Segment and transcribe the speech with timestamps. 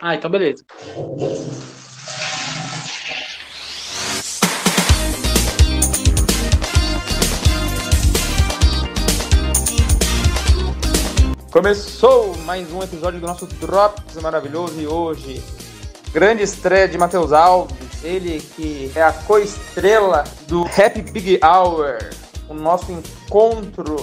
[0.00, 0.64] Ah, então beleza.
[11.50, 15.42] Começou mais um episódio do nosso Drops maravilhoso e hoje,
[16.12, 21.98] grande estreia de Matheus Alves, ele que é a co-estrela do Happy Big Hour,
[22.48, 22.92] o nosso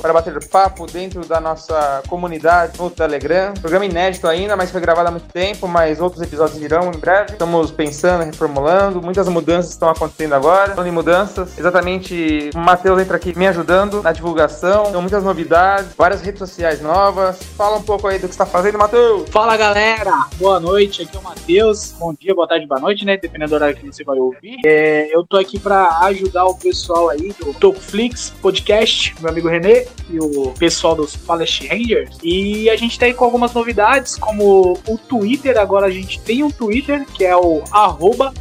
[0.02, 3.54] para bater papo dentro da nossa comunidade no Telegram.
[3.54, 7.32] Programa inédito ainda, mas foi gravado há muito tempo, mas outros episódios virão em breve.
[7.32, 10.72] Estamos pensando, reformulando, muitas mudanças estão acontecendo agora.
[10.72, 15.94] Falando em mudanças, exatamente o Matheus entra aqui me ajudando na divulgação, então muitas novidades,
[15.98, 17.42] várias redes sociais novas.
[17.58, 19.30] Fala um pouco aí do que está fazendo, Matheus.
[19.30, 21.94] Fala galera, boa noite, aqui é o Matheus.
[21.98, 23.18] Bom dia, boa tarde, boa noite, né?
[23.18, 24.58] Dependendo do horário que você vai ouvir.
[24.66, 29.88] É, eu tô aqui para ajudar o pessoal aí do Tokuflix Podcast, meu amigo Renê
[30.10, 32.18] e o pessoal dos Palace Rangers.
[32.24, 35.58] E a gente tá aí com algumas novidades, como o Twitter.
[35.58, 38.34] Agora a gente tem um Twitter que é o arroba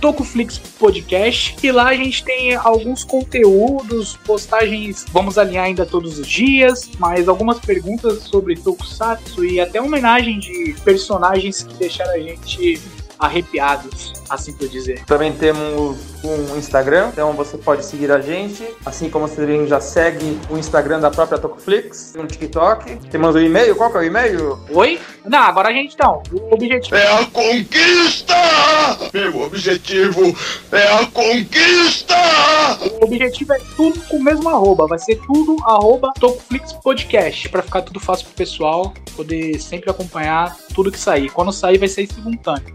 [0.79, 1.57] Podcast.
[1.63, 7.29] E lá a gente tem alguns conteúdos, postagens, vamos alinhar ainda todos os dias, mas
[7.29, 12.81] algumas perguntas sobre Tokusatsu e até homenagem de personagens que deixaram a gente
[13.19, 15.05] arrepiados, assim por dizer.
[15.05, 19.81] Também temos um Instagram, então você pode seguir a gente, assim como você também já
[19.81, 22.97] segue o Instagram da própria Tocoflix, no TikTok.
[23.11, 24.59] Temos o e-mail, qual que é o e-mail?
[24.71, 25.01] Oi?
[25.25, 26.97] Não, agora a gente então, o objetivo...
[26.97, 28.35] É a conquista!
[29.13, 30.37] Meu objetivo
[30.73, 32.15] é a conquista!
[33.01, 37.63] O objetivo é tudo com o mesmo arroba, vai ser tudo arroba Tocoflix Podcast, pra
[37.63, 41.31] ficar tudo fácil pro pessoal poder sempre acompanhar tudo que sair.
[41.31, 42.75] Quando sair vai ser simultâneo.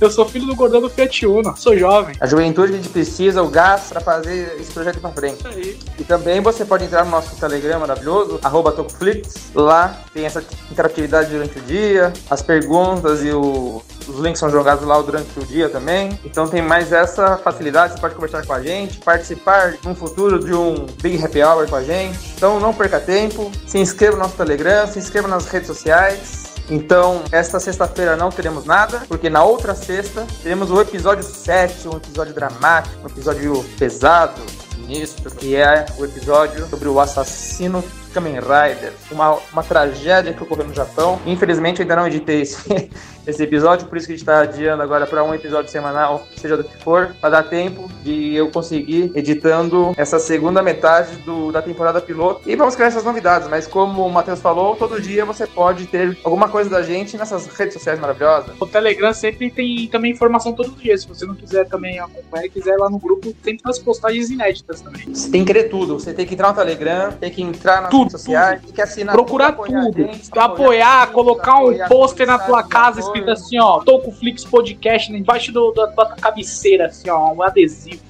[0.00, 1.56] Eu sou filho do gordão do Fiat Uno.
[1.56, 2.14] Sou jovem.
[2.20, 5.38] A juventude que a gente precisa, o gás para fazer esse projeto pra frente.
[5.38, 5.78] Isso aí.
[5.98, 9.34] E também você pode entrar no nosso Telegram maravilhoso, arroba Tocoflix.
[9.54, 14.84] Lá tem essa interatividade durante o dia, as perguntas e o- os links são jogados
[14.86, 16.18] lá durante o dia também.
[16.24, 20.52] Então tem mais essa facilidade, você pode conversar com a gente, participar no futuro de
[20.52, 22.18] um Big Happy Hour com a gente.
[22.36, 26.43] Então não perca tempo, se inscreva no nosso Telegram, se inscreva nas redes sociais.
[26.70, 31.96] Então, esta sexta-feira não teremos nada, porque na outra sexta teremos o episódio 7, um
[31.96, 34.40] episódio dramático, um episódio pesado,
[34.74, 40.66] sinistro, que é o episódio sobre o assassino Kamen Rider, uma, uma tragédia que ocorreu
[40.66, 41.20] no Japão.
[41.26, 42.90] Infelizmente, ainda não editei esse,
[43.26, 46.56] esse episódio, por isso que a gente está adiando agora para um episódio semanal, seja
[46.56, 51.60] do que for, para dar tempo de eu conseguir editando essa segunda metade do, da
[51.60, 52.48] temporada piloto.
[52.48, 56.16] E vamos criar essas novidades, mas como o Matheus falou, todo dia você pode ter
[56.22, 58.54] alguma coisa da gente nessas redes sociais maravilhosas.
[58.60, 61.02] O Telegram sempre tem também informação todos os dias.
[61.02, 64.80] Se você não quiser também acompanhar, quiser ir lá no grupo, tem as postagens inéditas
[64.80, 65.02] também.
[65.06, 67.90] Você tem que querer tudo, você tem que entrar no Telegram, tem que entrar nas
[67.90, 69.96] Tudo, sociais, que assinar Procurar tudo, apoiar tudo.
[69.96, 74.44] gente, apoiar, tudo, colocar um apoiar pôster na tudo, tua casa escrito assim, ó, Tocoflix
[74.44, 78.02] Podcast, né, embaixo do, da tua cabeceira, assim, ó, um adesivo.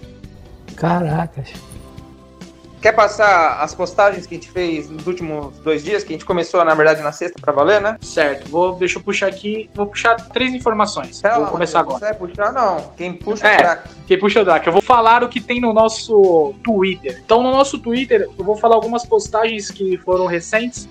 [0.77, 1.74] Caracas.
[2.85, 6.27] Quer passar as postagens que a gente fez nos últimos dois dias, que a gente
[6.27, 7.97] começou, na verdade, na sexta pra valer, né?
[8.03, 11.19] Certo, vou, deixa eu puxar aqui, vou puxar três informações.
[11.23, 11.99] Pera vou lá, começar agora.
[12.01, 12.53] Você vai puxar?
[12.53, 12.93] Não.
[12.95, 13.53] Quem puxa É.
[13.53, 13.89] é o craque.
[14.07, 14.67] Quem puxa o Dark?
[14.67, 17.23] Eu vou falar o que tem no nosso Twitter.
[17.25, 20.87] Então, no nosso Twitter, eu vou falar algumas postagens que foram recentes.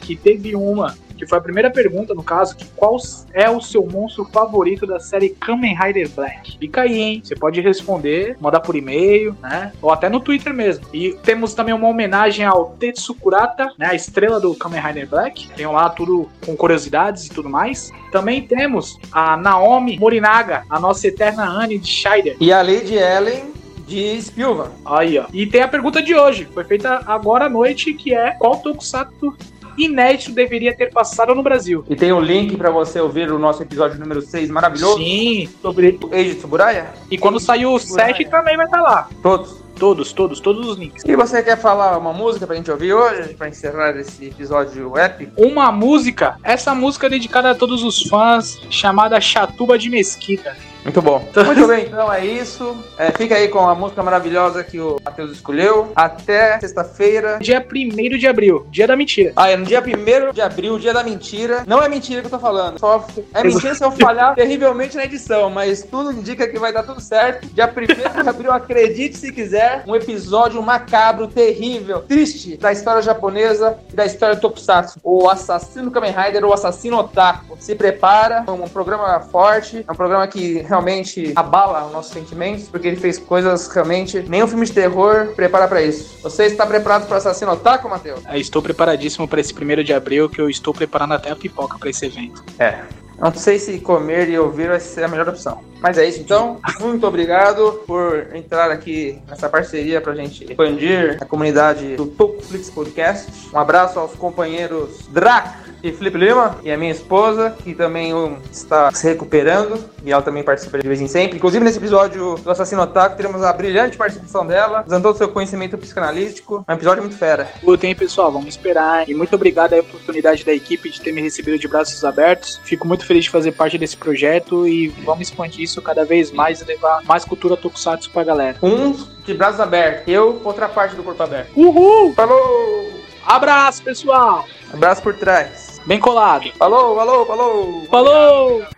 [0.00, 2.96] Que teve uma que foi a primeira pergunta, no caso, que qual
[3.32, 6.58] é o seu monstro favorito da série Kamen Rider Black?
[6.58, 7.22] Fica aí, hein?
[7.24, 9.72] Você pode responder, mandar por e-mail, né?
[9.80, 10.86] Ou até no Twitter mesmo.
[10.92, 13.86] E temos também uma homenagem ao Tetsukurata, né?
[13.86, 15.48] A estrela do Kamen Rider Black.
[15.50, 17.90] Tem lá tudo com curiosidades e tudo mais.
[18.10, 22.36] Também temos a Naomi Morinaga, a nossa eterna Anne de Scheider.
[22.40, 23.52] E a Lady Ellen
[23.86, 24.70] de Spilvan.
[24.84, 25.26] Aí, ó.
[25.32, 29.36] E tem a pergunta de hoje, foi feita agora à noite, que é qual Tokusatsu
[29.76, 31.84] inédito deveria ter passado no Brasil?
[31.88, 35.48] E tem o link pra você ouvir o nosso episódio número 6 maravilhoso Sim.
[35.60, 36.92] sobre o Eiji Tsuburaya.
[37.10, 39.08] E quando sair o 7 também vai estar lá.
[39.22, 39.64] Todos.
[39.78, 41.02] Todos, todos, todos os links.
[41.04, 45.32] E você quer falar uma música pra gente ouvir hoje, pra encerrar esse episódio épico?
[45.36, 50.56] Uma música, essa música é dedicada a todos os fãs, chamada Chatuba de Mesquita.
[50.84, 51.26] Muito bom.
[51.46, 52.76] Muito bem, então é isso.
[52.98, 55.90] É, fica aí com a música maravilhosa que o Matheus escolheu.
[55.96, 57.38] Até sexta-feira.
[57.40, 59.32] Dia 1 de abril, dia da mentira.
[59.34, 61.64] Ah, é no dia 1 de abril, dia da mentira.
[61.66, 62.78] Não é mentira que eu tô falando.
[62.78, 66.82] Só é mentira se eu falhar terrivelmente na edição, mas tudo indica que vai dar
[66.82, 67.46] tudo certo.
[67.46, 73.78] Dia 1 de abril, acredite se quiser, um episódio macabro, terrível, triste da história japonesa
[73.90, 75.00] e da história do Tokusatsu.
[75.02, 77.56] O assassino Kamen Rider, o assassino Otaku.
[77.58, 82.68] Se prepara, é um programa forte, é um programa que realmente abala os nossos sentimentos,
[82.68, 84.20] porque ele fez coisas realmente.
[84.28, 86.18] Nenhum filme de terror prepara pra isso.
[86.22, 88.20] Você está preparado para assassino Otaku, Matheus?
[88.28, 91.78] Eu estou preparadíssimo para esse 1 de abril, que eu estou preparando até a pipoca
[91.78, 92.42] para esse evento.
[92.58, 92.82] É.
[93.18, 95.60] Não sei se comer e ouvir vai ser a melhor opção.
[95.80, 96.58] Mas é isso então.
[96.80, 103.30] Muito obrigado por entrar aqui nessa parceria pra gente expandir a comunidade do Tokuflix Podcast.
[103.52, 108.12] Um abraço aos companheiros Drac e Felipe Lima e a minha esposa, que também
[108.50, 111.36] está se recuperando e ela também participa de vez em sempre.
[111.36, 115.28] Inclusive nesse episódio do Assassino Otaku teremos a brilhante participação dela, usando todo o seu
[115.28, 116.64] conhecimento psicanalístico.
[116.66, 117.50] É um episódio muito fera.
[117.62, 119.06] Lutem, pessoal, vamos esperar.
[119.08, 122.58] E muito obrigado a oportunidade da equipe de ter me recebido de braços abertos.
[122.64, 126.62] Fico muito feliz de fazer parte desse projeto e vamos expandir isso cada vez mais
[126.62, 128.56] e levar mais cultura tokusatsu pra galera.
[128.62, 128.92] Um
[129.22, 131.50] de braços abertos, eu, outra parte do corpo aberto.
[131.54, 132.14] Uhul!
[132.14, 132.90] Falou!
[133.26, 134.46] Abraço, pessoal!
[134.72, 135.63] Abraço por trás.
[135.86, 136.50] Bem colado.
[136.52, 137.86] Falou, falou, falou!
[137.90, 138.73] Falou!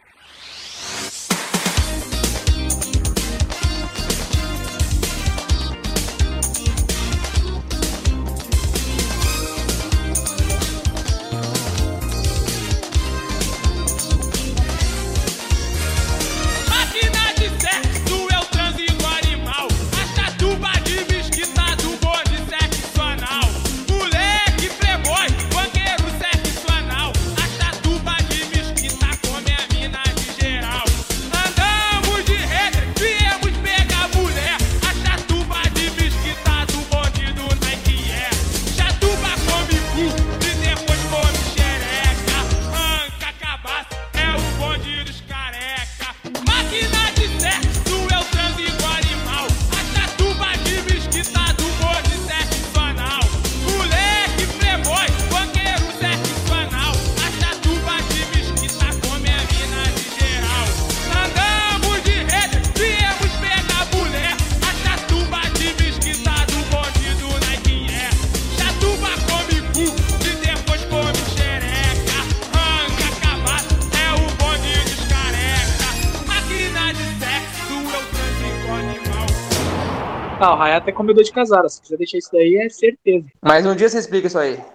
[80.38, 81.68] Ah, o Raia até comeu dor de casada.
[81.68, 83.26] Se quiser deixar isso daí, é certeza.
[83.40, 84.58] Mas um dia você explica isso aí.